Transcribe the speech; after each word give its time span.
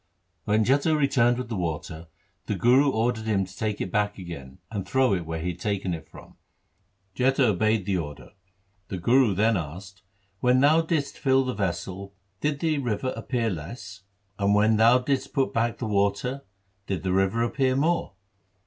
When 0.45 0.65
Jetha 0.65 0.97
returned 0.97 1.37
with 1.37 1.47
the 1.49 1.55
water, 1.55 2.07
the 2.47 2.55
Guru 2.55 2.89
ordered 2.89 3.25
him 3.25 3.45
to 3.45 3.55
take 3.55 3.79
it. 3.79 3.91
back 3.91 4.17
again, 4.17 4.57
and 4.71 4.83
throw 4.83 5.13
it 5.13 5.27
where 5.27 5.39
he 5.39 5.49
had 5.51 5.59
taken 5.59 5.93
it 5.93 6.09
from. 6.09 6.37
Jetha 7.15 7.49
obeyed 7.49 7.85
the 7.85 7.97
order. 7.97 8.31
The 8.87 8.97
Guru 8.97 9.35
then 9.35 9.57
asked,' 9.57 10.01
When 10.41 10.59
thou 10.59 10.81
didst 10.81 11.19
fill 11.19 11.45
the 11.45 11.53
vessel 11.53 12.15
did 12.39 12.61
the 12.61 12.79
river 12.79 13.13
appear 13.15 13.51
less; 13.51 14.01
and 14.39 14.55
when 14.55 14.77
thou 14.77 14.97
didst 14.97 15.33
put 15.33 15.53
back 15.53 15.77
the 15.77 15.85
water 15.85 16.45
did 16.87 17.03
the 17.03 17.13
river 17.13 17.43
appear 17.43 17.75
more 17.75 18.15